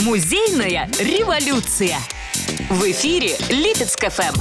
Музейная 0.00 0.88
революция. 0.98 1.98
В 2.70 2.90
эфире 2.90 3.36
Липецк 3.50 4.02
ФМ. 4.08 4.40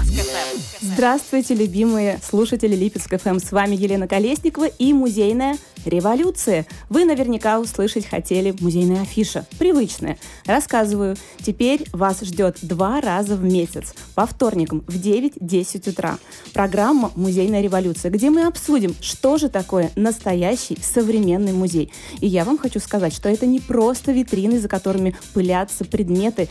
Здравствуйте, 1.00 1.54
любимые 1.54 2.20
слушатели 2.22 2.76
Липецк 2.76 3.10
ФМ. 3.18 3.40
С 3.40 3.54
вами 3.54 3.74
Елена 3.74 4.06
Колесникова 4.06 4.66
и 4.66 4.92
музейная 4.92 5.56
революция. 5.86 6.66
Вы 6.90 7.06
наверняка 7.06 7.62
услышать 7.62 8.06
хотели 8.06 8.54
музейная 8.60 9.04
афиша. 9.04 9.46
Привычная. 9.58 10.18
Рассказываю. 10.46 11.16
Теперь 11.38 11.86
вас 11.94 12.20
ждет 12.20 12.58
два 12.64 13.00
раза 13.00 13.38
в 13.38 13.44
месяц. 13.46 13.94
По 14.14 14.26
вторникам 14.26 14.82
в 14.88 14.96
9-10 15.00 15.90
утра. 15.90 16.20
Программа 16.54 17.14
«Музейная 17.16 17.62
революция», 17.62 18.12
где 18.12 18.30
мы 18.30 18.46
обсудим, 18.46 18.94
что 19.00 19.38
же 19.38 19.48
такое 19.48 19.92
настоящий 19.96 20.78
современный 20.82 21.54
музей. 21.54 21.94
И 22.20 22.28
я 22.28 22.44
вам 22.44 22.58
хочу 22.58 22.82
сказать, 22.82 23.14
что 23.14 23.30
это 23.30 23.46
не 23.46 23.62
просто 23.62 24.12
витрины, 24.12 24.60
за 24.60 24.68
которыми 24.68 25.16
пылятся 25.34 25.86
предметы, 25.86 26.50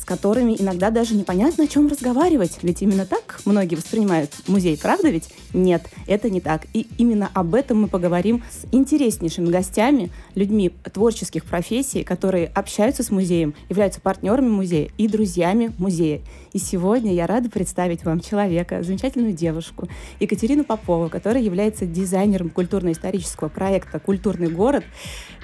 с 0.00 0.04
которыми 0.04 0.56
иногда 0.58 0.90
даже 0.90 1.14
непонятно, 1.14 1.64
о 1.64 1.66
чем 1.66 1.86
разговаривать. 1.86 2.58
Ведь 2.62 2.80
именно 2.80 3.04
так 3.04 3.40
многие 3.44 3.74
воспринимают 3.74 4.32
музей, 4.46 4.78
правда 4.80 5.10
ведь? 5.10 5.28
Нет, 5.52 5.82
это 6.06 6.30
не 6.30 6.40
так. 6.40 6.62
И 6.72 6.86
именно 6.96 7.30
об 7.34 7.54
этом 7.54 7.82
мы 7.82 7.88
поговорим 7.88 8.42
с 8.50 8.66
интереснейшими 8.72 9.50
гостями, 9.50 10.10
людьми 10.34 10.70
творческих 10.92 11.44
профессий, 11.44 12.02
которые 12.02 12.46
общаются 12.46 13.02
с 13.02 13.10
музеем, 13.10 13.54
являются 13.68 14.00
партнерами 14.00 14.48
музея 14.48 14.88
и 14.96 15.06
друзьями 15.06 15.72
музея. 15.76 16.22
И 16.52 16.58
сегодня 16.58 17.14
я 17.14 17.26
рада 17.26 17.48
представить 17.48 18.04
вам 18.04 18.20
человека, 18.20 18.82
замечательную 18.82 19.32
девушку, 19.32 19.88
Екатерину 20.18 20.64
Попову, 20.64 21.08
которая 21.08 21.42
является 21.42 21.86
дизайнером 21.86 22.50
культурно-исторического 22.50 23.48
проекта 23.48 24.00
«Культурный 24.00 24.48
город». 24.48 24.84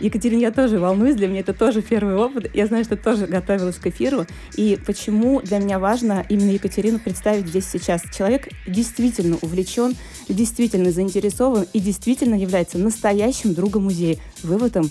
Екатерина, 0.00 0.41
я 0.41 0.50
тоже 0.50 0.78
волнуюсь, 0.78 1.14
для 1.14 1.28
меня 1.28 1.41
это 1.41 1.55
тоже 1.55 1.80
первый 1.80 2.16
опыт. 2.16 2.52
Я 2.55 2.66
знаю, 2.66 2.84
что 2.84 2.97
тоже 2.97 3.27
готовилась 3.27 3.77
к 3.77 3.87
эфиру. 3.87 4.27
И 4.56 4.78
почему 4.84 5.41
для 5.41 5.59
меня 5.59 5.78
важно 5.78 6.27
именно 6.28 6.50
Екатерину 6.50 6.98
представить 6.98 7.47
здесь 7.47 7.67
сейчас. 7.67 8.02
Человек 8.17 8.48
действительно 8.67 9.39
увлечен, 9.42 9.95
действительно 10.28 10.91
заинтересован 10.91 11.67
и 11.73 11.78
действительно 11.78 12.34
является 12.34 12.78
настоящим 12.78 13.55
другом 13.55 13.84
музея. 13.84 14.19
Вы 14.42 14.58
в 14.58 14.64
этом 14.64 14.91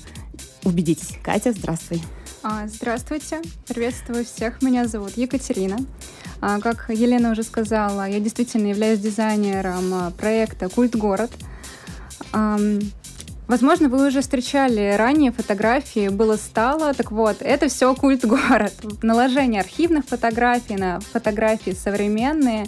убедитесь. 0.63 1.17
Катя, 1.21 1.51
здравствуй. 1.51 2.01
А, 2.47 2.67
здравствуйте, 2.67 3.41
приветствую 3.67 4.23
всех. 4.23 4.61
Меня 4.61 4.85
зовут 4.85 5.17
Екатерина. 5.17 5.79
А, 6.41 6.59
как 6.59 6.91
Елена 6.91 7.31
уже 7.31 7.41
сказала, 7.41 8.07
я 8.07 8.19
действительно 8.19 8.67
являюсь 8.67 8.99
дизайнером 8.99 9.91
а, 9.91 10.11
проекта 10.11 10.69
«Культ 10.69 10.95
город». 10.95 11.31
Возможно, 13.47 13.89
вы 13.89 14.07
уже 14.07 14.21
встречали 14.21 14.93
ранее 14.95 15.31
фотографии 15.31 16.09
«Было-стало». 16.09 16.93
Так 16.93 17.11
вот, 17.11 17.37
это 17.39 17.67
все 17.67 17.95
культ 17.95 18.23
город. 18.25 18.73
Наложение 19.01 19.61
архивных 19.61 20.05
фотографий 20.05 20.75
на 20.75 20.99
фотографии 20.99 21.71
современные 21.71 22.67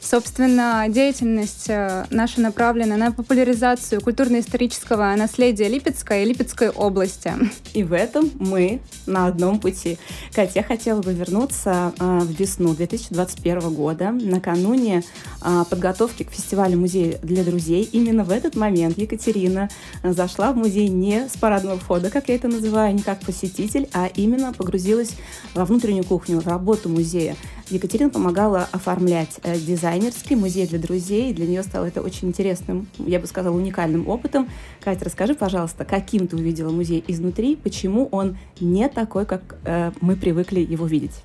Собственно, 0.00 0.86
деятельность 0.88 1.68
э, 1.68 2.06
наша 2.10 2.40
направлена 2.40 2.96
на 2.96 3.12
популяризацию 3.12 4.00
культурно-исторического 4.00 5.14
наследия 5.16 5.68
Липецка 5.68 6.22
и 6.22 6.24
Липецкой 6.24 6.70
области. 6.70 7.32
И 7.74 7.82
в 7.82 7.92
этом 7.92 8.30
мы 8.38 8.80
на 9.06 9.26
одном 9.26 9.58
пути. 9.60 9.98
Катя, 10.32 10.52
я 10.56 10.62
хотела 10.62 11.02
бы 11.02 11.12
вернуться 11.12 11.92
э, 11.98 12.18
в 12.20 12.30
весну 12.30 12.74
2021 12.74 13.74
года, 13.74 14.12
накануне 14.12 15.02
э, 15.42 15.64
подготовки 15.68 16.22
к 16.22 16.30
фестивалю 16.30 16.78
«Музей 16.78 17.16
для 17.22 17.42
друзей». 17.44 17.82
Именно 17.92 18.24
в 18.24 18.30
этот 18.30 18.56
момент 18.56 18.96
Екатерина 18.98 19.68
зашла 20.02 20.52
в 20.52 20.56
музей 20.56 20.88
не 20.88 21.28
с 21.28 21.36
парадного 21.36 21.78
входа, 21.78 22.08
как 22.10 22.28
я 22.28 22.36
это 22.36 22.48
называю, 22.48 22.94
не 22.94 23.02
как 23.02 23.20
посетитель, 23.20 23.88
а 23.92 24.08
именно 24.14 24.52
погрузилась 24.52 25.10
во 25.54 25.64
внутреннюю 25.64 26.04
кухню, 26.04 26.40
в 26.40 26.46
работу 26.46 26.88
музея. 26.88 27.36
Екатерина 27.70 28.10
помогала 28.10 28.66
оформлять 28.72 29.40
э, 29.42 29.58
дизайнерский 29.58 30.36
музей 30.36 30.66
для 30.66 30.78
друзей. 30.78 31.34
Для 31.34 31.46
нее 31.46 31.62
стало 31.62 31.84
это 31.84 32.00
очень 32.00 32.28
интересным, 32.28 32.88
я 32.98 33.20
бы 33.20 33.26
сказала, 33.26 33.54
уникальным 33.54 34.08
опытом. 34.08 34.48
Катя, 34.80 35.04
расскажи, 35.04 35.34
пожалуйста, 35.34 35.84
каким 35.84 36.26
ты 36.26 36.36
увидела 36.36 36.70
музей 36.70 37.04
изнутри, 37.06 37.56
почему 37.56 38.08
он 38.10 38.38
не 38.60 38.88
такой, 38.88 39.26
как 39.26 39.56
э, 39.64 39.92
мы 40.00 40.16
привыкли 40.16 40.60
его 40.60 40.86
видеть? 40.86 41.22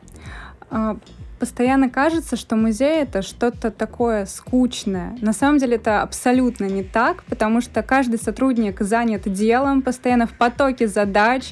А, 0.76 0.98
постоянно 1.38 1.88
кажется, 1.88 2.36
что 2.36 2.56
музей 2.56 3.04
это 3.04 3.22
что-то 3.22 3.70
такое 3.70 4.26
скучное. 4.26 5.16
На 5.22 5.32
самом 5.32 5.60
деле 5.60 5.76
это 5.76 6.02
абсолютно 6.02 6.66
не 6.66 6.84
так, 6.84 7.24
потому 7.26 7.62
что 7.62 7.84
каждый 7.84 8.20
сотрудник 8.20 8.82
занят 8.82 9.32
делом, 9.32 9.84
постоянно 9.84 10.26
в 10.26 10.34
потоке 10.34 10.88
задач, 10.88 11.52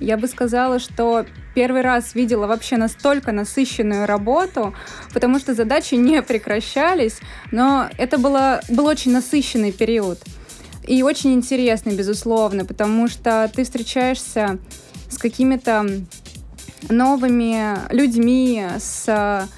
я 0.00 0.16
бы 0.16 0.26
сказала, 0.26 0.78
что 0.78 1.26
первый 1.54 1.82
раз 1.82 2.14
видела 2.14 2.46
вообще 2.46 2.78
настолько 2.78 3.30
насыщенную 3.30 4.06
работу, 4.06 4.74
потому 5.12 5.38
что 5.38 5.52
задачи 5.52 5.96
не 5.96 6.22
прекращались, 6.22 7.20
но 7.50 7.90
это 7.98 8.16
было, 8.16 8.62
был 8.70 8.86
очень 8.86 9.12
насыщенный 9.12 9.72
период. 9.72 10.18
И 10.88 11.02
очень 11.02 11.34
интересный, 11.34 11.94
безусловно, 11.94 12.64
потому 12.64 13.06
что 13.06 13.50
ты 13.54 13.64
встречаешься 13.64 14.58
с 15.10 15.18
какими-то 15.18 15.84
новыми 16.88 17.92
людьми, 17.92 18.64
с 18.78 19.48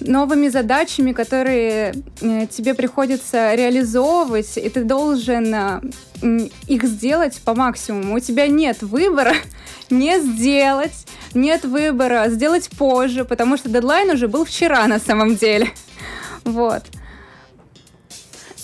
новыми 0.00 0.48
задачами, 0.48 1.12
которые 1.12 1.94
э, 2.20 2.46
тебе 2.46 2.74
приходится 2.74 3.54
реализовывать, 3.54 4.56
и 4.56 4.68
ты 4.68 4.84
должен 4.84 5.54
э, 5.54 5.80
их 6.66 6.84
сделать 6.84 7.40
по 7.44 7.54
максимуму. 7.54 8.16
У 8.16 8.20
тебя 8.20 8.46
нет 8.46 8.82
выбора 8.82 9.34
не 9.90 10.20
сделать, 10.20 11.06
нет 11.34 11.64
выбора 11.64 12.28
сделать 12.28 12.68
позже, 12.70 13.24
потому 13.24 13.56
что 13.56 13.68
дедлайн 13.68 14.10
уже 14.10 14.28
был 14.28 14.44
вчера 14.44 14.86
на 14.86 14.98
самом 14.98 15.36
деле. 15.36 15.68
Вот. 16.44 16.84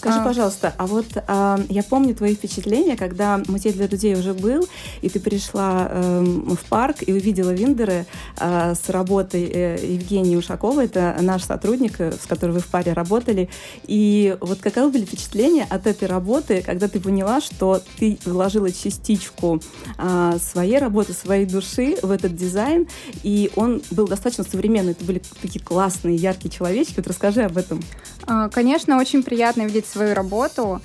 Скажи, 0.04 0.20
а... 0.20 0.25
пожалуйста, 0.25 0.75
а 0.76 0.87
вот 0.87 1.06
а, 1.26 1.59
я 1.70 1.82
помню 1.82 2.15
твои 2.15 2.34
впечатления, 2.34 2.94
когда 2.94 3.41
музей 3.48 3.72
для 3.72 3.87
людей 3.87 4.15
уже 4.15 4.34
был, 4.34 4.69
и 5.00 5.09
ты 5.09 5.19
пришла 5.19 5.88
э, 5.88 6.22
в 6.22 6.69
парк 6.69 6.98
и 7.06 7.10
увидела 7.10 7.50
Виндеры 7.50 8.04
э, 8.38 8.75
с 8.75 8.91
работой 8.91 9.44
э, 9.44 9.78
Евгении 9.82 10.37
Ушаковой, 10.37 10.84
это 10.84 11.16
наш 11.22 11.44
сотрудник, 11.44 12.00
э, 12.00 12.12
с 12.12 12.26
которым 12.26 12.56
вы 12.56 12.60
в 12.60 12.66
паре 12.66 12.92
работали. 12.92 13.48
И 13.87 14.37
вот 14.42 14.59
каковы 14.59 14.91
были 14.91 15.06
впечатления 15.06 15.66
от 15.70 15.87
этой 15.87 16.06
работы, 16.06 16.60
когда 16.60 16.86
ты 16.86 17.00
поняла, 17.00 17.41
что 17.41 17.81
ты 17.98 18.19
вложила 18.26 18.71
частичку 18.71 19.62
э, 19.97 20.36
своей 20.38 20.76
работы, 20.76 21.15
своей 21.15 21.47
души 21.47 21.97
в 22.03 22.10
этот 22.10 22.36
дизайн, 22.36 22.86
и 23.22 23.50
он 23.56 23.81
был 23.91 24.06
достаточно 24.06 24.44
современный, 24.44 24.92
это 24.92 25.04
были 25.06 25.22
такие 25.41 25.65
классные, 25.65 26.16
яркие 26.16 26.50
человечки. 26.50 26.94
Вот 26.98 27.06
расскажи 27.06 27.41
об 27.41 27.56
этом. 27.56 27.81
А, 28.26 28.50
конечно, 28.50 28.98
очень 28.98 29.22
приятно 29.22 29.62
видеть 29.62 29.86
свою 29.94 30.15
работу. 30.15 30.81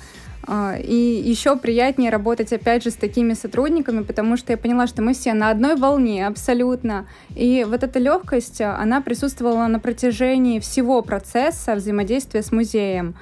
А, 0.46 0.76
и 0.78 0.94
еще 0.94 1.56
приятнее 1.56 2.10
работать, 2.10 2.52
опять 2.52 2.82
же, 2.82 2.90
с 2.90 2.94
такими 2.94 3.34
сотрудниками, 3.34 4.02
потому 4.02 4.36
что 4.36 4.52
я 4.52 4.56
поняла, 4.56 4.86
что 4.86 5.02
мы 5.02 5.12
все 5.12 5.34
на 5.34 5.50
одной 5.50 5.76
волне 5.76 6.26
абсолютно. 6.26 7.06
И 7.36 7.66
вот 7.68 7.82
эта 7.82 7.98
легкость, 7.98 8.60
она 8.60 9.00
присутствовала 9.00 9.66
на 9.66 9.80
протяжении 9.80 10.58
всего 10.60 11.02
процесса 11.02 11.74
взаимодействия 11.74 12.42
с 12.42 12.52
музеем. 12.52 13.14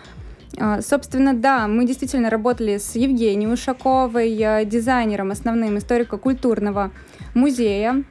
А, 0.59 0.81
собственно, 0.81 1.35
да, 1.35 1.67
мы 1.67 1.87
действительно 1.87 2.31
работали 2.31 2.79
с 2.79 2.95
Евгенией 2.95 3.53
Ушаковой, 3.53 4.37
э, 4.39 4.65
дизайнером 4.65 5.31
основным 5.31 5.79
историко-культурного 5.79 6.91
музея. 7.35 8.05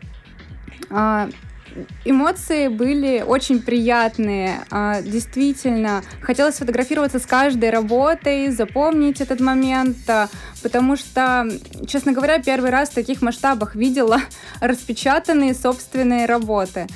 Эмоции 2.06 2.68
были 2.68 3.24
очень 3.26 3.62
приятные. 3.62 4.66
А, 4.72 5.02
действительно, 5.02 6.04
хотелось 6.22 6.56
фотографироваться 6.56 7.20
с 7.20 7.26
каждой 7.26 7.70
работой, 7.70 8.50
запомнить 8.50 9.22
этот 9.22 9.40
момент, 9.40 9.98
а, 10.08 10.30
потому 10.64 10.96
что, 10.96 11.48
честно 11.88 12.14
говоря, 12.14 12.40
первый 12.40 12.70
раз 12.70 12.90
в 12.90 12.96
таких 12.96 13.22
масштабах 13.22 13.76
видела 13.76 14.20
распечатанные 14.62 15.54
собственные 15.54 16.26
работы. 16.26 16.88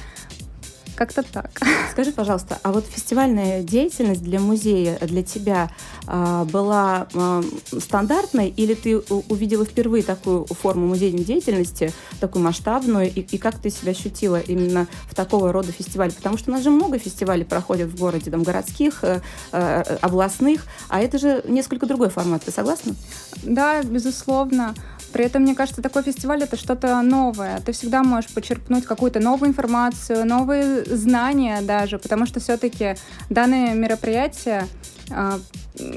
Как-то 1.01 1.23
так. 1.23 1.49
Скажи, 1.89 2.11
пожалуйста, 2.11 2.59
а 2.61 2.71
вот 2.71 2.85
фестивальная 2.85 3.63
деятельность 3.63 4.21
для 4.21 4.39
музея, 4.39 4.99
для 4.99 5.23
тебя 5.23 5.71
э, 6.05 6.45
была 6.51 7.07
э, 7.11 7.41
стандартной, 7.79 8.49
или 8.49 8.75
ты 8.75 8.99
увидела 8.99 9.65
впервые 9.65 10.03
такую 10.03 10.45
форму 10.45 10.85
музейной 10.85 11.23
деятельности, 11.23 11.91
такую 12.19 12.43
масштабную, 12.43 13.07
и, 13.07 13.21
и 13.21 13.39
как 13.39 13.57
ты 13.57 13.71
себя 13.71 13.93
ощутила 13.93 14.39
именно 14.39 14.85
в 15.09 15.15
такого 15.15 15.51
рода 15.51 15.71
фестивале? 15.71 16.11
Потому 16.11 16.37
что 16.37 16.51
у 16.51 16.53
нас 16.53 16.61
же 16.61 16.69
много 16.69 16.99
фестивалей 16.99 17.45
проходят 17.45 17.89
в 17.89 17.99
городе, 17.99 18.29
там, 18.29 18.43
городских, 18.43 19.03
э, 19.03 19.21
э, 19.53 19.81
областных, 20.01 20.67
а 20.87 21.01
это 21.01 21.17
же 21.17 21.43
несколько 21.47 21.87
другой 21.87 22.11
формат. 22.11 22.43
Ты 22.43 22.51
согласна? 22.51 22.93
Да, 23.41 23.81
безусловно. 23.81 24.75
При 25.11 25.25
этом, 25.25 25.43
мне 25.43 25.55
кажется, 25.55 25.81
такой 25.81 26.03
фестиваль— 26.03 26.43
это 26.43 26.57
что-то 26.57 27.01
новое. 27.01 27.59
Ты 27.61 27.71
всегда 27.71 28.03
можешь 28.03 28.31
почерпнуть 28.31 28.85
какую-то 28.85 29.19
новую 29.19 29.49
информацию, 29.49 30.25
новые 30.25 30.83
знания 30.85 31.61
даже, 31.61 31.99
потому 31.99 32.25
что 32.25 32.39
все-таки 32.39 32.95
данное 33.29 33.73
мероприятие 33.73 34.67
э, 35.09 35.39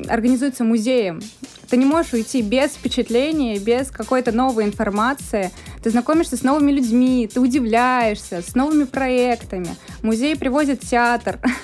организуется 0.08 0.64
музеем. 0.64 1.20
Ты 1.69 1.76
не 1.76 1.87
можешь 1.87 2.12
уйти 2.12 2.43
без 2.43 2.72
впечатления, 2.72 3.58
без 3.58 3.90
какой-то 3.90 4.32
новой 4.32 4.64
информации. 4.64 5.50
Ты 5.82 5.90
знакомишься 5.90 6.37
с 6.37 6.43
новыми 6.43 6.72
людьми, 6.72 7.28
ты 7.32 7.40
удивляешься, 7.40 8.43
с 8.43 8.55
новыми 8.55 8.84
проектами. 8.84 9.75
Музей 10.02 10.37
привозит 10.37 10.81
театр 10.81 11.38
а, 11.43 11.49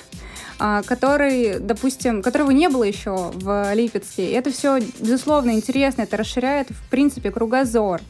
который, 0.85 1.59
допустим, 1.59 2.21
которого 2.21 2.51
не 2.51 2.69
было 2.69 2.83
еще 2.83 3.31
в 3.33 3.73
Липецке. 3.73 4.29
И 4.29 4.33
это 4.33 4.51
все, 4.51 4.79
безусловно, 4.99 5.51
интересно, 5.51 6.03
это 6.03 6.17
расширяет, 6.17 6.69
в 6.69 6.89
принципе, 6.89 7.31
кругозор. 7.31 8.01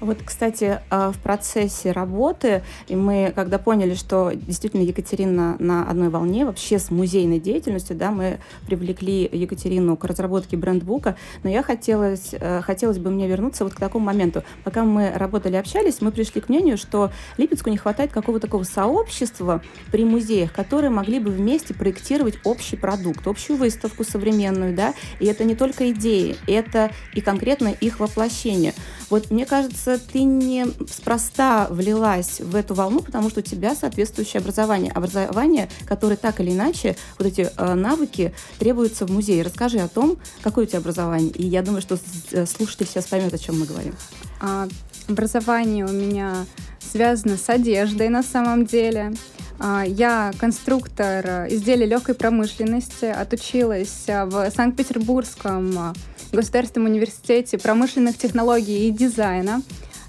Вот, 0.00 0.18
кстати, 0.22 0.80
а, 0.90 1.10
в 1.10 1.18
процессе 1.18 1.90
работы, 1.90 2.62
и 2.86 2.94
мы, 2.94 3.32
когда 3.34 3.58
поняли, 3.58 3.94
что 3.94 4.30
действительно 4.34 4.82
Екатерина 4.82 5.56
на 5.58 5.88
одной 5.88 6.10
волне 6.10 6.44
вообще 6.44 6.78
с 6.78 6.90
музейной 6.90 7.40
деятельностью, 7.40 7.96
да, 7.96 8.10
мы 8.10 8.38
привлекли 8.66 9.28
Екатерину 9.32 9.96
к 9.96 10.04
разработке 10.04 10.56
брендбука, 10.58 11.16
но 11.42 11.50
я 11.50 11.62
хотелось, 11.62 12.30
э, 12.32 12.60
хотелось 12.60 12.98
бы 12.98 13.10
мне 13.10 13.26
вернуться 13.26 13.64
вот 13.64 13.72
к 13.72 13.80
такому 13.80 14.04
моменту. 14.04 14.42
Пока 14.64 14.84
мы 14.84 15.10
работали, 15.14 15.56
общались, 15.56 16.02
мы 16.02 16.12
пришли 16.12 16.42
к 16.42 16.50
мнению, 16.50 16.76
что 16.76 17.10
Липецку 17.38 17.70
не 17.70 17.78
хватает 17.78 18.12
какого-то 18.12 18.46
такого 18.46 18.64
сообщества 18.64 19.62
при 19.90 20.04
музеях, 20.04 20.52
которые 20.52 20.90
могли 20.90 21.20
бы 21.20 21.30
вместе 21.30 21.72
проектировать 21.72 22.38
общий 22.44 22.76
продукт, 22.76 23.26
общую 23.26 23.56
выставку 23.56 24.04
современную, 24.04 24.74
да, 24.74 24.92
и 25.20 25.26
это 25.26 25.44
не 25.44 25.54
только 25.54 25.90
идеи, 25.92 26.36
это 26.46 26.90
и 27.14 27.22
конкретно 27.22 27.68
их 27.68 27.98
воплощение. 27.98 28.74
Вот 29.08 29.30
мне 29.30 29.46
кажется, 29.46 29.85
ты 29.94 30.24
не 30.24 30.66
спроста 30.90 31.68
влилась 31.70 32.40
в 32.40 32.54
эту 32.56 32.74
волну, 32.74 33.00
потому 33.00 33.30
что 33.30 33.40
у 33.40 33.42
тебя 33.42 33.74
соответствующее 33.74 34.40
образование. 34.40 34.92
Образование, 34.92 35.68
которое 35.86 36.16
так 36.16 36.40
или 36.40 36.50
иначе, 36.50 36.96
вот 37.18 37.28
эти 37.28 37.48
э, 37.56 37.74
навыки 37.74 38.34
требуются 38.58 39.06
в 39.06 39.10
музее. 39.10 39.42
Расскажи 39.42 39.78
о 39.78 39.88
том, 39.88 40.18
какое 40.42 40.64
у 40.64 40.68
тебя 40.68 40.80
образование. 40.80 41.30
И 41.30 41.46
я 41.46 41.62
думаю, 41.62 41.80
что 41.80 41.98
э, 42.32 42.46
слушатель 42.46 42.86
сейчас 42.86 43.06
поймет, 43.06 43.32
о 43.32 43.38
чем 43.38 43.60
мы 43.60 43.66
говорим. 43.66 43.94
А, 44.40 44.68
образование 45.08 45.84
у 45.84 45.92
меня 45.92 46.46
связано 46.80 47.36
с 47.36 47.48
одеждой 47.48 48.08
на 48.08 48.22
самом 48.22 48.66
деле. 48.66 49.14
А, 49.58 49.84
я 49.86 50.32
конструктор 50.38 51.46
изделий 51.48 51.86
легкой 51.86 52.14
промышленности, 52.14 53.06
отучилась 53.06 54.04
в 54.06 54.50
Санкт-Петербургском 54.54 55.94
Государственном 56.32 56.90
университете 56.90 57.58
промышленных 57.58 58.18
технологий 58.18 58.88
и 58.88 58.90
дизайна. 58.90 59.62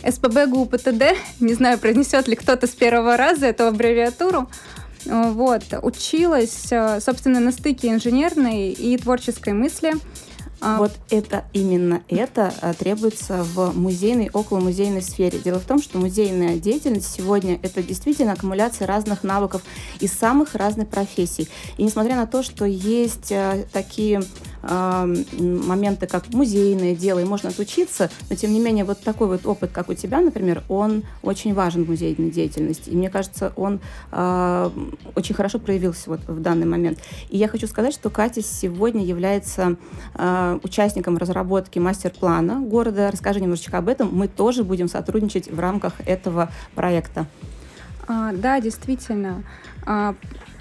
СПБ 0.07 0.47
ГУ 0.47 0.65
ПТД, 0.65 1.15
не 1.39 1.53
знаю, 1.53 1.79
произнесет 1.79 2.27
ли 2.27 2.35
кто-то 2.35 2.67
с 2.67 2.71
первого 2.71 3.17
раза 3.17 3.47
эту 3.47 3.65
аббревиатуру, 3.65 4.47
вот, 5.05 5.63
училась, 5.81 6.67
собственно, 6.99 7.39
на 7.39 7.51
стыке 7.51 7.89
инженерной 7.89 8.71
и 8.71 8.97
творческой 8.97 9.53
мысли. 9.53 9.93
А, 10.59 10.79
вот 10.79 10.91
это 11.11 11.45
именно 11.53 12.01
это 12.09 12.51
а, 12.61 12.73
требуется 12.73 13.43
в 13.43 13.77
музейной, 13.77 14.31
около 14.33 14.59
музейной 14.59 15.03
сфере. 15.03 15.37
Дело 15.37 15.59
в 15.59 15.65
том, 15.65 15.81
что 15.81 15.99
музейная 15.99 16.57
деятельность 16.57 17.13
сегодня 17.13 17.59
это 17.61 17.83
действительно 17.83 18.33
аккумуляция 18.33 18.87
разных 18.87 19.23
навыков 19.23 19.61
из 19.99 20.13
самых 20.13 20.55
разных 20.55 20.87
профессий. 20.87 21.47
И 21.77 21.83
несмотря 21.83 22.15
на 22.15 22.25
то, 22.25 22.41
что 22.41 22.65
есть 22.65 23.31
а, 23.31 23.63
такие 23.71 24.23
моменты, 24.67 26.07
как 26.07 26.27
музейное 26.33 26.95
дело, 26.95 27.19
и 27.19 27.23
можно 27.23 27.49
отучиться, 27.49 28.09
но 28.29 28.35
тем 28.35 28.51
не 28.51 28.59
менее 28.59 28.85
вот 28.85 28.99
такой 28.99 29.27
вот 29.27 29.45
опыт, 29.45 29.71
как 29.71 29.89
у 29.89 29.93
тебя, 29.93 30.19
например, 30.21 30.63
он 30.69 31.03
очень 31.21 31.53
важен 31.53 31.85
в 31.85 31.89
музейной 31.89 32.31
деятельности. 32.31 32.89
И 32.89 32.95
мне 32.95 33.09
кажется, 33.09 33.53
он 33.55 33.79
э, 34.11 34.69
очень 35.15 35.35
хорошо 35.35 35.59
проявился 35.59 36.09
вот 36.09 36.21
в 36.27 36.41
данный 36.41 36.65
момент. 36.65 36.99
И 37.29 37.37
я 37.37 37.47
хочу 37.47 37.67
сказать, 37.67 37.93
что 37.93 38.09
Катя 38.09 38.41
сегодня 38.41 39.03
является 39.03 39.77
э, 40.15 40.59
участником 40.63 41.17
разработки 41.17 41.79
мастер-плана 41.79 42.61
города. 42.61 43.09
Расскажи 43.11 43.41
немножечко 43.41 43.77
об 43.77 43.87
этом. 43.87 44.09
Мы 44.13 44.27
тоже 44.27 44.63
будем 44.63 44.87
сотрудничать 44.87 45.49
в 45.49 45.59
рамках 45.59 45.93
этого 46.05 46.51
проекта. 46.75 47.27
А, 48.07 48.31
да, 48.33 48.59
действительно. 48.61 49.43
А, 49.85 50.15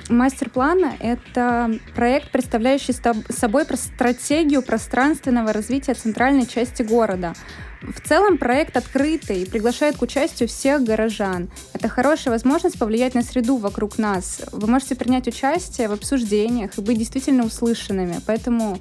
Мастер-план— 0.08 0.85
это 1.00 1.79
проект, 1.94 2.31
представляющий 2.31 2.94
собой 2.94 3.64
стратегию 3.75 4.62
пространственного 4.62 5.53
развития 5.53 5.94
центральной 5.94 6.47
части 6.47 6.82
города. 6.82 7.35
В 7.82 8.00
целом 8.06 8.38
проект 8.38 8.76
открытый 8.76 9.43
и 9.43 9.49
приглашает 9.49 9.97
к 9.97 10.03
участию 10.03 10.49
всех 10.49 10.82
горожан. 10.82 11.50
Это 11.73 11.88
хорошая 11.88 12.32
возможность 12.32 12.79
повлиять 12.79 13.14
на 13.14 13.23
среду 13.23 13.56
вокруг 13.56 13.99
нас. 13.99 14.43
Вы 14.53 14.67
можете 14.69 14.94
принять 14.94 15.29
участие 15.29 15.88
в 15.88 15.93
обсуждениях 15.93 16.79
и 16.79 16.81
быть 16.81 16.99
действительно 16.99 17.44
услышанными. 17.44 18.20
Поэтому 18.26 18.79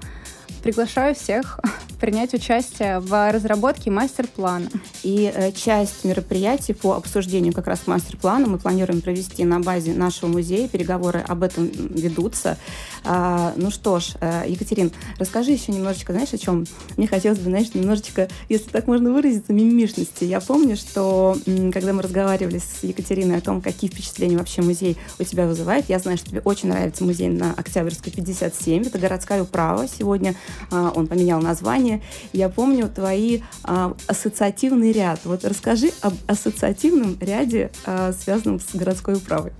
приглашаю 0.63 1.13
всех 1.13 1.59
принять 1.97 2.33
участие 2.33 2.99
в 2.99 3.31
разработке 3.31 3.91
мастер-плана. 3.91 4.69
И 5.03 5.31
э, 5.33 5.51
часть 5.51 6.03
мероприятий 6.03 6.73
по 6.73 6.93
обсуждению 6.93 7.53
как 7.53 7.67
раз 7.67 7.87
мастер-плана 7.87 8.47
мы 8.47 8.57
планируем 8.57 9.01
провести 9.01 9.43
на 9.43 9.59
базе 9.59 9.93
нашего 9.93 10.29
музея. 10.29 10.67
Переговоры 10.67 11.23
об 11.27 11.43
этом 11.43 11.67
ведутся. 11.67 12.57
А, 13.03 13.53
ну 13.55 13.71
что 13.71 13.99
ж, 13.99 14.13
э, 14.19 14.45
Екатерин, 14.47 14.91
расскажи 15.19 15.51
еще 15.51 15.71
немножечко, 15.71 16.13
знаешь, 16.13 16.33
о 16.33 16.37
чем 16.37 16.65
мне 16.97 17.07
хотелось 17.07 17.39
бы, 17.39 17.49
знаешь, 17.49 17.73
немножечко, 17.73 18.27
если 18.49 18.69
так 18.69 18.87
можно 18.87 19.11
выразиться, 19.11 19.53
мимишности. 19.53 20.23
Я 20.23 20.39
помню, 20.41 20.75
что 20.75 21.37
когда 21.71 21.93
мы 21.93 22.01
разговаривали 22.01 22.59
с 22.59 22.83
Екатериной 22.83 23.37
о 23.37 23.41
том, 23.41 23.61
какие 23.61 23.89
впечатления 23.89 24.37
вообще 24.37 24.61
музей 24.61 24.97
у 25.19 25.23
тебя 25.23 25.45
вызывает, 25.45 25.89
я 25.89 25.99
знаю, 25.99 26.17
что 26.17 26.29
тебе 26.29 26.41
очень 26.41 26.69
нравится 26.69 27.03
музей 27.03 27.29
на 27.29 27.53
Октябрьской 27.53 28.11
57. 28.11 28.87
Это 28.87 28.97
городская 28.97 29.43
управа. 29.43 29.87
Сегодня 29.87 30.35
а, 30.71 30.91
он 30.95 31.07
поменял 31.07 31.41
название. 31.41 31.84
Я 32.33 32.49
помню 32.49 32.89
твои 32.89 33.41
а, 33.63 33.95
ассоциативный 34.07 34.91
ряд. 34.91 35.19
Вот 35.25 35.45
расскажи 35.45 35.91
об 36.01 36.13
ассоциативном 36.27 37.17
ряде, 37.19 37.71
а, 37.85 38.13
связанном 38.13 38.59
с 38.59 38.75
городской 38.75 39.15
управой. 39.15 39.51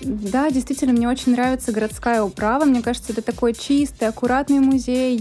Да, 0.00 0.50
действительно, 0.50 0.92
мне 0.92 1.08
очень 1.08 1.32
нравится 1.32 1.72
городская 1.72 2.22
управа. 2.22 2.64
Мне 2.64 2.82
кажется, 2.82 3.12
это 3.12 3.22
такой 3.22 3.54
чистый, 3.54 4.08
аккуратный 4.08 4.60
музей 4.60 5.18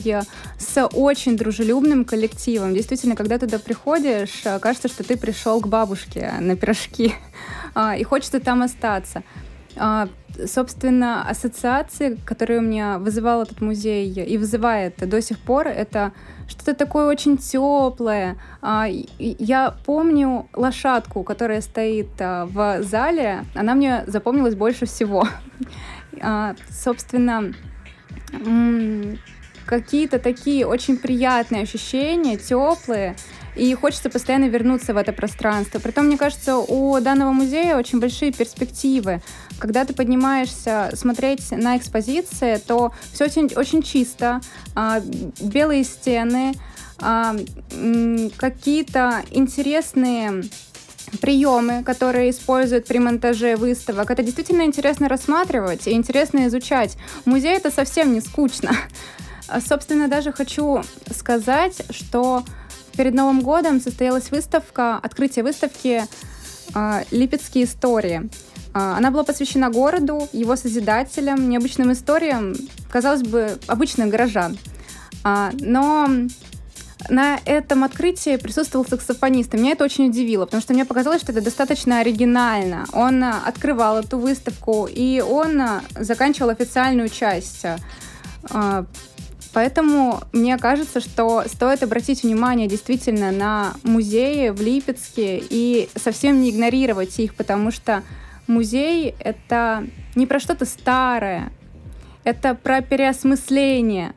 с 0.59 0.87
очень 0.87 1.37
дружелюбным 1.37 2.03
коллективом. 2.03 2.73
Действительно, 2.73 3.15
когда 3.15 3.37
туда 3.37 3.57
приходишь, 3.57 4.43
кажется, 4.59 4.89
что 4.89 5.03
ты 5.03 5.15
пришел 5.15 5.61
к 5.61 5.67
бабушке 5.67 6.33
на 6.41 6.57
пирожки, 6.57 7.13
и 7.97 8.03
хочется 8.03 8.41
там 8.41 8.63
остаться. 8.63 9.23
А, 9.77 10.07
собственно, 10.45 11.27
ассоциации, 11.27 12.17
которые 12.25 12.59
у 12.59 12.61
меня 12.61 12.97
вызывал 12.99 13.41
этот 13.41 13.61
музей 13.61 14.09
и 14.11 14.37
вызывает 14.37 14.97
до 14.97 15.21
сих 15.21 15.39
пор, 15.39 15.67
это 15.67 16.11
что-то 16.47 16.73
такое 16.73 17.07
очень 17.07 17.37
теплое. 17.37 18.37
А, 18.61 18.87
я 19.19 19.75
помню 19.85 20.47
лошадку, 20.53 21.23
которая 21.23 21.61
стоит 21.61 22.09
а, 22.19 22.45
в 22.45 22.83
зале, 22.83 23.45
она 23.53 23.75
мне 23.75 24.03
запомнилась 24.07 24.55
больше 24.55 24.85
всего. 24.85 25.27
Собственно, 26.69 27.53
какие-то 29.65 30.19
такие 30.19 30.65
очень 30.65 30.97
приятные 30.97 31.63
ощущения, 31.63 32.37
теплые 32.37 33.15
и 33.55 33.73
хочется 33.73 34.09
постоянно 34.09 34.45
вернуться 34.45 34.93
в 34.93 34.97
это 34.97 35.13
пространство. 35.13 35.79
Притом, 35.79 36.05
мне 36.07 36.17
кажется, 36.17 36.57
у 36.57 36.99
данного 36.99 37.31
музея 37.31 37.77
очень 37.77 37.99
большие 37.99 38.31
перспективы. 38.31 39.21
Когда 39.59 39.85
ты 39.85 39.93
поднимаешься 39.93 40.91
смотреть 40.93 41.51
на 41.51 41.77
экспозиции, 41.77 42.57
то 42.57 42.91
все 43.13 43.25
очень, 43.25 43.51
очень 43.55 43.81
чисто, 43.81 44.41
а, 44.75 45.01
белые 45.39 45.83
стены, 45.83 46.53
а, 46.99 47.35
какие-то 48.37 49.23
интересные 49.31 50.43
приемы, 51.21 51.83
которые 51.83 52.31
используют 52.31 52.87
при 52.87 52.97
монтаже 52.99 53.55
выставок. 53.55 54.11
Это 54.11 54.23
действительно 54.23 54.63
интересно 54.63 55.07
рассматривать 55.07 55.87
и 55.87 55.91
интересно 55.91 56.47
изучать. 56.47 56.97
Музей 57.25 57.55
это 57.55 57.71
совсем 57.71 58.13
не 58.13 58.21
скучно. 58.21 58.71
Собственно, 59.67 60.07
даже 60.07 60.31
хочу 60.31 60.83
сказать, 61.11 61.81
что 61.91 62.43
Перед 62.97 63.13
Новым 63.13 63.41
годом 63.41 63.81
состоялась 63.81 64.31
выставка, 64.31 64.95
открытие 64.95 65.43
выставки 65.43 66.03
э, 66.73 67.03
«Липецкие 67.11 67.65
истории». 67.65 68.29
Э, 68.73 68.93
она 68.97 69.11
была 69.11 69.23
посвящена 69.23 69.69
городу, 69.69 70.29
его 70.31 70.55
созидателям, 70.55 71.49
необычным 71.49 71.91
историям, 71.91 72.55
казалось 72.89 73.23
бы, 73.23 73.59
обычных 73.67 74.07
горожан. 74.09 74.57
Э, 75.25 75.49
но 75.59 76.07
на 77.09 77.39
этом 77.45 77.83
открытии 77.83 78.37
присутствовал 78.37 78.85
саксофонист, 78.85 79.53
и 79.53 79.57
меня 79.57 79.71
это 79.71 79.83
очень 79.83 80.07
удивило, 80.07 80.45
потому 80.45 80.61
что 80.61 80.73
мне 80.73 80.85
показалось, 80.85 81.21
что 81.21 81.33
это 81.33 81.41
достаточно 81.41 81.99
оригинально. 81.99 82.85
Он 82.93 83.23
открывал 83.23 83.97
эту 83.97 84.17
выставку, 84.17 84.87
и 84.89 85.19
он 85.19 85.61
заканчивал 85.99 86.49
официальную 86.49 87.09
часть. 87.09 87.65
Поэтому 89.55 90.19
мне 90.33 90.57
кажется, 90.57 90.99
что 90.99 91.45
стоит 91.47 91.81
обратить 91.81 92.23
внимание 92.23 92.67
действительно 92.67 93.31
на 93.31 93.75
музеи 93.83 94.49
в 94.49 94.61
Липецке 94.61 95.41
и 95.49 95.87
совсем 95.95 96.41
не 96.41 96.49
игнорировать 96.49 97.17
их, 97.19 97.35
потому 97.35 97.71
что 97.71 98.03
музей— 98.47 99.15
это 99.19 99.87
не 100.13 100.27
про 100.27 100.41
что-то 100.41 100.65
старое, 100.65 101.53
это 102.25 102.53
про 102.53 102.81
переосмысление. 102.81 104.11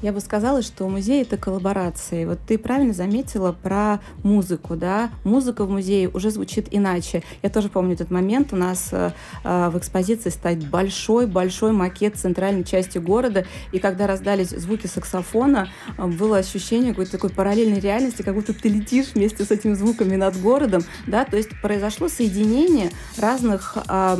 Я 0.00 0.12
бы 0.12 0.20
сказала, 0.20 0.62
что 0.62 0.88
музей— 0.88 1.22
это 1.22 1.36
коллаборации. 1.36 2.24
Вот 2.24 2.38
ты 2.46 2.56
правильно 2.56 2.92
заметила 2.92 3.52
про 3.52 4.00
музыку, 4.22 4.76
да? 4.76 5.10
Музыка 5.24 5.64
в 5.64 5.70
музее 5.70 6.08
уже 6.08 6.30
звучит 6.30 6.68
иначе. 6.70 7.24
Я 7.42 7.50
тоже 7.50 7.68
помню 7.68 7.94
этот 7.94 8.10
момент. 8.10 8.52
У 8.52 8.56
нас 8.56 8.90
э, 8.92 9.12
э, 9.42 9.70
в 9.70 9.78
экспозиции 9.78 10.30
стоит 10.30 10.68
большой-большой 10.68 11.72
макет 11.72 12.16
центральной 12.16 12.62
части 12.62 12.98
города, 12.98 13.44
и 13.72 13.80
когда 13.80 14.06
раздались 14.06 14.50
звуки 14.50 14.86
саксофона, 14.86 15.68
э, 15.96 16.06
было 16.06 16.38
ощущение 16.38 16.90
какой-то 16.90 17.12
такой 17.12 17.30
параллельной 17.30 17.80
реальности, 17.80 18.22
как 18.22 18.34
будто 18.34 18.52
ты 18.54 18.68
летишь 18.68 19.14
вместе 19.14 19.44
с 19.44 19.50
этими 19.50 19.74
звуками 19.74 20.14
над 20.14 20.40
городом, 20.40 20.82
да? 21.08 21.24
То 21.24 21.36
есть 21.36 21.50
произошло 21.60 22.08
соединение 22.08 22.90
разных 23.16 23.76
Э, 23.88 24.18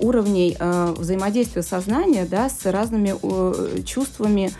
уровней 0.00 0.56
э, 0.58 0.94
взаимодействия 0.96 1.62
сознания 1.62 2.26
да, 2.26 2.48
с 2.48 2.64
разными 2.66 3.14
э, 3.20 3.82
чувствами 3.82 4.50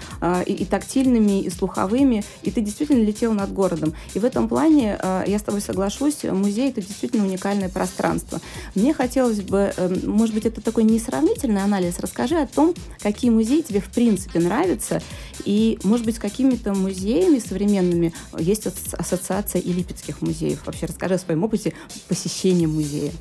и, 0.46 0.52
и 0.52 0.64
тактильными, 0.64 1.42
и 1.42 1.50
слуховыми, 1.50 2.24
и 2.42 2.50
ты 2.50 2.60
действительно 2.60 3.02
летел 3.02 3.32
над 3.32 3.52
городом. 3.52 3.94
И 4.14 4.18
в 4.18 4.24
этом 4.24 4.48
плане, 4.48 4.98
я 5.26 5.38
с 5.38 5.42
тобой 5.42 5.60
соглашусь, 5.60 6.24
музей— 6.24 6.70
это 6.70 6.80
действительно 6.80 7.24
уникальное 7.24 7.68
пространство. 7.68 8.40
Мне 8.74 8.94
хотелось 8.94 9.40
бы, 9.40 9.72
может 10.04 10.34
быть, 10.34 10.46
это 10.46 10.60
такой 10.60 10.84
несравнительный 10.84 11.62
анализ, 11.62 11.98
расскажи 11.98 12.36
о 12.36 12.46
том, 12.46 12.74
какие 13.00 13.30
музеи 13.30 13.60
тебе 13.60 13.80
в 13.80 13.88
принципе 13.90 14.40
нравятся, 14.40 15.02
и, 15.44 15.78
может 15.84 16.04
быть, 16.04 16.16
с 16.16 16.18
какими-то 16.18 16.74
музеями 16.74 17.38
современными 17.38 18.12
есть 18.38 18.66
ассоциация 18.66 19.60
и 19.60 19.72
липецких 19.72 20.20
музеев. 20.20 20.66
Вообще 20.66 20.86
расскажи 20.86 21.14
о 21.14 21.18
своем 21.18 21.44
опыте 21.44 21.74
посещения 22.08 22.66
музея. 22.66 23.12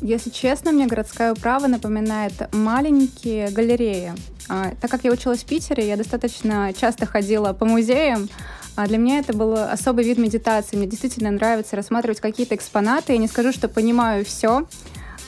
Если 0.00 0.30
честно, 0.30 0.72
мне 0.72 0.86
городская 0.86 1.32
управа 1.32 1.66
напоминает 1.66 2.32
маленькие 2.54 3.50
галереи. 3.50 4.14
А, 4.48 4.72
так 4.80 4.90
как 4.90 5.04
я 5.04 5.12
училась 5.12 5.42
в 5.42 5.46
Питере, 5.46 5.88
я 5.88 5.96
достаточно 5.96 6.72
часто 6.78 7.06
ходила 7.06 7.52
по 7.52 7.64
музеям, 7.64 8.28
а 8.76 8.86
для 8.86 8.98
меня 8.98 9.18
это 9.18 9.32
был 9.32 9.54
особый 9.54 10.04
вид 10.04 10.18
медитации. 10.18 10.76
Мне 10.76 10.86
действительно 10.86 11.30
нравится 11.30 11.76
рассматривать 11.76 12.20
какие-то 12.20 12.54
экспонаты. 12.54 13.12
Я 13.12 13.18
не 13.18 13.26
скажу, 13.26 13.52
что 13.52 13.68
понимаю 13.68 14.24
все, 14.24 14.68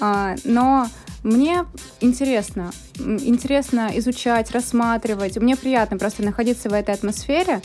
а, 0.00 0.36
но 0.44 0.88
мне 1.22 1.64
интересно. 2.00 2.70
Интересно 2.98 3.90
изучать, 3.94 4.50
рассматривать. 4.50 5.36
Мне 5.38 5.56
приятно 5.56 5.98
просто 5.98 6.22
находиться 6.22 6.68
в 6.68 6.72
этой 6.72 6.94
атмосфере. 6.94 7.60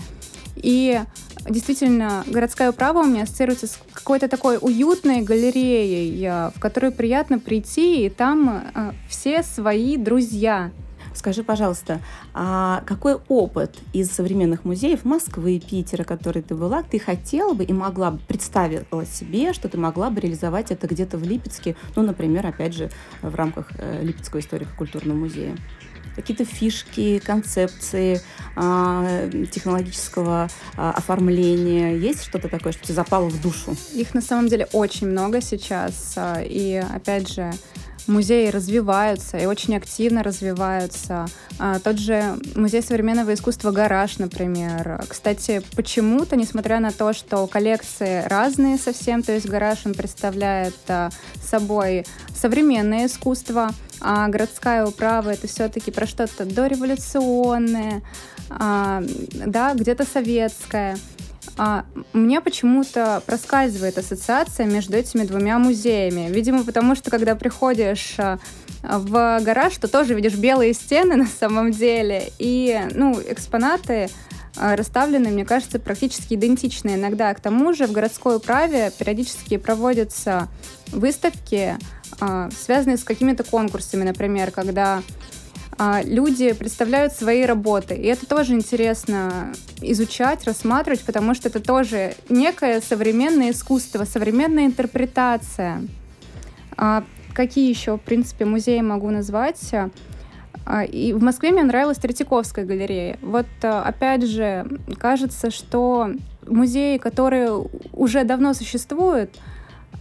И 0.56 1.02
действительно, 1.50 2.24
городская 2.28 2.70
управа 2.72 3.00
у 3.00 3.06
меня 3.06 3.24
ассоциируется 3.24 3.68
с 3.68 3.80
какой-то 3.92 4.28
такой 4.28 4.58
уютной 4.60 5.22
галереей, 5.22 6.52
в 6.56 6.60
которую 6.60 6.92
приятно 6.92 7.40
прийти, 7.40 8.06
и 8.06 8.10
там 8.10 8.64
э, 8.74 8.92
все 9.08 9.44
свои 9.44 9.98
друзья. 9.98 10.72
Скажи, 11.14 11.44
пожалуйста, 11.44 12.02
а 12.34 12.82
какой 12.86 13.18
опыт 13.28 13.78
из 13.94 14.12
современных 14.12 14.66
музеев 14.66 15.06
Москвы, 15.06 15.60
Питера, 15.60 16.04
который 16.04 16.42
ты 16.42 16.56
была, 16.56 16.82
ты 16.82 16.98
хотела 16.98 17.54
бы 17.54 17.64
и 17.64 17.72
могла 17.72 18.12
бы, 18.12 18.20
представила 18.28 19.06
себе, 19.06 19.54
что 19.54 19.70
ты 19.70 19.78
могла 19.78 20.10
бы 20.10 20.22
реализовать 20.22 20.72
это 20.72 20.88
где-то 20.88 21.18
в 21.18 21.24
Липецке, 21.24 21.76
ну, 21.96 22.02
например, 22.02 22.48
опять 22.48 22.74
же, 22.74 22.90
в 23.22 23.36
рамках 23.36 23.70
э, 23.78 24.02
Липецкого 24.02 24.40
историко-культурного 24.40 25.16
музея? 25.16 25.56
Какие-то 26.16 26.46
фишки, 26.46 27.20
концепции 27.20 28.22
э, 28.56 29.46
технологического 29.52 30.50
э, 30.76 30.90
оформления? 30.96 31.96
Есть 31.96 32.24
что-то 32.24 32.50
такое, 32.50 32.74
что 32.74 32.84
тебе 32.84 32.96
запало 32.96 33.30
в 33.30 33.42
душу? 33.42 33.76
Их 33.94 34.14
на 34.14 34.22
самом 34.22 34.48
деле 34.48 34.68
очень 34.74 35.08
много 35.08 35.42
сейчас. 35.42 36.14
А, 36.18 36.42
и 36.42 36.76
опять 36.76 37.32
же, 37.34 37.52
музеи 38.08 38.50
развиваются 38.50 39.38
и 39.38 39.46
очень 39.46 39.76
активно 39.76 40.24
развиваются. 40.24 41.26
Тот 41.84 42.00
же 42.00 42.38
музей 42.56 42.82
современного 42.82 43.34
искусства 43.34 43.72
«Гараж», 43.72 44.18
например. 44.18 45.04
Кстати, 45.08 45.62
почему-то, 45.76 46.36
несмотря 46.36 46.80
на 46.80 46.92
то, 46.92 47.14
что 47.14 47.48
коллекции 47.48 48.24
разные 48.28 48.78
совсем, 48.78 49.24
то 49.24 49.32
есть 49.32 49.48
«Гараж» 49.48 49.86
он 49.86 49.94
представляет 49.94 50.76
собой 51.42 52.06
современное 52.36 53.06
искусство, 53.06 53.72
а 54.04 54.28
городская 54.28 54.86
управа 54.86 55.30
это 55.32 55.48
все-таки 55.48 55.90
про 55.90 56.06
что-то 56.06 56.46
дореволюционное, 56.46 58.02
а, 58.50 59.02
да, 59.34 59.74
где-то 59.74 60.06
советское. 60.06 60.98
А, 61.58 61.86
мне 62.14 62.42
почему-то 62.42 63.22
проскальзывает 63.26 63.98
ассоциация 63.98 64.66
между 64.66 64.98
этими 64.98 65.24
двумя 65.24 65.58
музеями. 65.58 66.32
Видимо, 66.32 66.64
потому 66.64 66.96
что 66.96 67.12
когда 67.12 67.36
приходишь 67.36 68.16
а, 68.18 68.40
в 68.82 69.40
гараж, 69.42 69.78
то 69.78 69.88
тоже 69.88 70.14
видишь 70.14 70.36
белые 70.36 70.74
стены 70.74 71.16
на 71.18 71.28
самом 71.28 71.72
деле. 71.72 72.32
И, 72.40 72.80
ну, 72.94 73.20
экспонаты 73.28 74.10
расставлены, 74.56 75.30
мне 75.30 75.46
кажется, 75.46 75.80
практически 75.80 76.36
идентичны 76.36 76.96
иногда. 76.96 77.34
К 77.34 77.40
тому 77.40 77.74
же 77.74 77.88
в 77.88 77.92
городской 77.92 78.38
управе 78.38 78.92
периодически 78.98 79.58
проводятся 79.58 80.48
выставки, 80.92 81.78
а, 82.20 82.50
связанные 82.52 82.98
с 82.98 83.04
какими-то 83.04 83.44
конкурсами, 83.44 84.04
например, 84.04 84.52
когда 84.52 85.02
а, 85.78 86.02
люди 86.04 86.54
представляют 86.54 87.14
свои 87.14 87.46
работы. 87.46 87.96
И 87.96 88.06
это 88.06 88.26
тоже 88.26 88.54
интересно 88.54 89.54
изучать, 89.82 90.46
рассматривать, 90.46 91.02
потому 91.04 91.34
что 91.34 91.50
это 91.50 91.60
тоже 91.60 92.16
некое 92.30 92.82
современное 92.82 93.52
искусство, 93.52 94.06
современная 94.06 94.66
интерпретация. 94.66 95.82
А, 96.78 97.04
какие 97.34 97.70
еще, 97.70 97.98
в 97.98 98.02
принципе, 98.02 98.46
музеи 98.46 98.82
могу 98.82 99.10
назвать? 99.10 99.60
А, 100.66 100.84
и 100.84 101.14
в 101.14 101.22
Москве 101.22 101.52
мне 101.52 101.64
нравилась 101.64 101.98
Третьяковская 101.98 102.66
галерея. 102.66 103.18
Вот, 103.22 103.48
опять 103.62 104.26
же, 104.26 104.66
кажется, 104.98 105.52
что 105.52 106.12
музеи, 106.48 106.98
которые 106.98 107.66
уже 107.92 108.24
давно 108.24 108.54
существуют, 108.54 109.32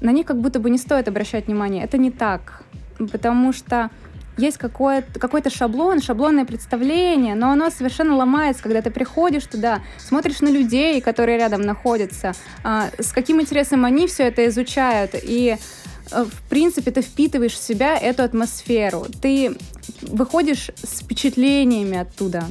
на 0.00 0.10
них 0.10 0.26
как 0.26 0.40
будто 0.40 0.60
бы 0.60 0.70
не 0.70 0.78
стоит 0.78 1.08
обращать 1.08 1.46
внимание. 1.46 1.84
Это 1.84 1.98
не 1.98 2.10
так. 2.10 2.62
Потому 3.10 3.52
что 3.52 3.90
есть 4.36 4.56
какой-то 4.58 5.18
какой 5.18 5.42
шаблон, 5.50 6.00
шаблонное 6.00 6.44
представление, 6.44 7.34
но 7.34 7.50
оно 7.50 7.70
совершенно 7.70 8.16
ломается, 8.16 8.62
когда 8.62 8.80
ты 8.80 8.90
приходишь 8.90 9.44
туда, 9.44 9.80
смотришь 9.98 10.40
на 10.40 10.48
людей, 10.48 11.00
которые 11.00 11.38
рядом 11.38 11.62
находятся, 11.62 12.32
а, 12.64 12.88
с 12.98 13.12
каким 13.12 13.40
интересом 13.40 13.84
они 13.84 14.06
все 14.06 14.24
это 14.24 14.46
изучают, 14.48 15.10
и 15.14 15.58
э, 15.58 15.81
в 16.14 16.48
принципе, 16.48 16.90
ты 16.90 17.02
впитываешь 17.02 17.54
в 17.54 17.62
себя 17.62 17.96
эту 17.96 18.22
атмосферу. 18.22 19.06
Ты 19.20 19.56
выходишь 20.02 20.70
с 20.82 21.00
впечатлениями 21.00 21.98
оттуда. 21.98 22.44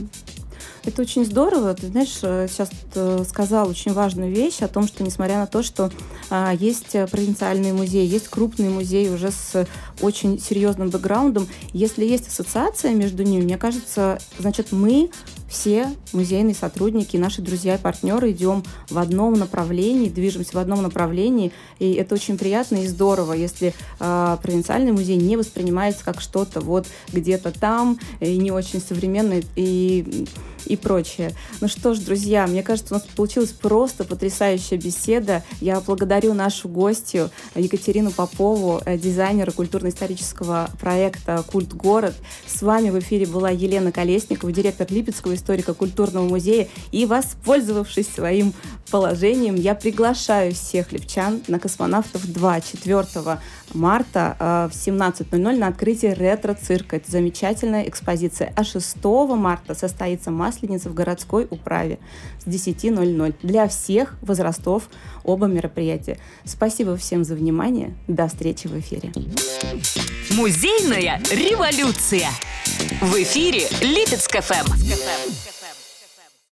Это 0.84 1.04
очень 1.04 1.26
здорово. 1.26 1.76
Ты 1.76 1.88
знаешь, 1.88 2.20
э, 2.24 2.48
сейчас 2.50 2.72
э, 2.96 3.24
сказал 3.30 3.70
очень 3.70 3.94
важную 3.94 4.32
вещь 4.32 4.62
о 4.62 4.68
том, 4.68 4.88
что 4.88 5.04
несмотря 5.04 5.38
на 5.38 5.46
то, 5.46 5.62
что 5.62 5.92
а, 6.32 6.54
есть 6.56 6.94
провинциальные 7.12 7.74
музеи, 7.74 8.08
есть 8.08 8.30
крупные 8.30 8.72
музеи 8.72 9.10
уже 9.10 9.32
с 9.32 9.68
очень 10.02 10.40
серьезным 10.40 10.90
бэкграундом, 10.90 11.48
если 11.74 12.06
есть 12.06 12.28
ассоциация 12.28 12.94
между 12.94 13.24
ними, 13.24 13.44
мне 13.44 13.58
кажется, 13.58 14.20
значит, 14.40 14.72
мы 14.72 15.10
все 15.50 15.90
музейные 16.14 16.56
сотрудники, 16.56 17.18
наши 17.18 17.42
друзья 17.42 17.76
и 17.76 17.78
партнеры 17.78 18.32
идем 18.32 18.64
в 18.90 18.98
одном 18.98 19.34
направлении, 19.34 20.10
движемся 20.10 20.56
в 20.56 20.60
одном 20.60 20.82
направлении, 20.82 21.52
и 21.80 21.94
это 21.94 22.16
очень 22.16 22.38
приятно 22.38 22.78
и 22.78 22.88
здорово, 22.88 23.34
если 23.34 23.74
э, 24.00 24.38
провинциальный 24.42 24.94
музей 24.94 25.18
не 25.18 25.36
воспринимается 25.36 26.06
как 26.06 26.22
что-то 26.22 26.62
вот 26.62 26.88
где-то 27.12 27.52
там, 27.52 28.00
и 28.22 28.38
не 28.38 28.52
очень 28.52 28.82
современное, 28.82 29.44
и 29.56 30.26
и 30.66 30.76
прочее. 30.76 31.34
Ну 31.60 31.68
что 31.68 31.94
ж, 31.94 32.00
друзья, 32.00 32.48
мне 32.48 32.64
кажется, 32.64 32.94
у 32.94 32.98
нас 32.98 33.08
получилась 33.16 33.50
просто 33.50 34.04
потрясающая 34.04 34.78
беседа. 34.78 35.44
Я 35.60 35.80
благодарю 35.80 36.34
нашу 36.34 36.70
гостью 36.70 37.30
Екатерину 37.56 38.12
Попову, 38.12 38.82
э, 38.86 38.98
дизайнера 38.98 39.52
культурно-исторического 39.92 40.70
проекта 40.80 41.44
«Культ 41.52 41.74
город». 41.74 42.16
С 42.46 42.62
вами 42.62 42.90
в 42.90 43.00
эфире 43.00 43.26
была 43.26 43.50
Елена 43.50 43.92
Колесникова, 43.92 44.52
директор 44.52 44.88
Липецкого 44.90 45.36
историко-культурного 45.36 46.28
музея. 46.28 46.68
И 46.92 47.06
воспользовавшись 47.06 48.08
своим 48.08 48.54
положением, 48.90 49.56
я 49.56 49.76
приглашаю 49.76 50.54
всех 50.54 50.92
липчан 50.92 51.42
на 51.48 51.60
«Космонавтов 51.60 52.26
2» 52.26 52.64
4 52.84 53.40
марта 53.74 54.36
э, 54.40 54.70
в 54.72 54.76
17.00 54.76 55.58
на 55.58 55.68
открытии 55.68 56.08
ретро-цирка. 56.08 56.98
Это 56.98 57.12
замечательная 57.12 57.84
экспозиция. 57.88 58.54
А 58.56 58.64
6 58.64 59.04
марта 59.04 59.76
состоится 59.76 60.32
Масленица 60.32 60.90
в 60.90 60.94
городской 60.94 61.48
управе 61.50 62.00
с 62.44 62.48
10.00 62.48 63.36
для 63.42 63.68
всех 63.68 64.16
возрастов 64.22 64.90
оба 65.24 65.48
мероприятия. 65.48 66.18
Спасибо 66.46 66.98
всем 66.98 67.24
за 67.24 67.36
внимание. 67.36 67.96
До 68.08 68.28
встречи 68.28 68.68
в 68.68 68.78
эфире. 68.80 69.12
Музейная 70.36 71.22
революция. 71.32 72.30
В 73.02 73.16
эфире 73.16 73.68
Липецк 73.82 74.32
ФМ. 74.42 75.61